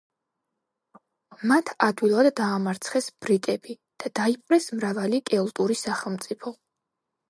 მათ 1.51 1.73
ადვილად 1.89 2.31
დაამარცხეს 2.41 3.11
ბრიტები 3.27 3.79
და 4.05 4.15
დაიპყრეს 4.23 4.71
მრავალი 4.81 5.25
კელტური 5.33 5.83
სახელმწიფო. 5.89 6.61